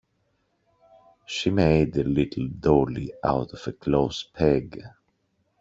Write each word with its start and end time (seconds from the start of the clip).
She 1.27 1.51
made 1.51 1.95
a 1.95 2.03
little 2.03 2.47
dolly 2.47 3.13
out 3.23 3.53
of 3.53 3.67
a 3.67 3.71
clothes 3.71 4.27
peg 4.33 4.81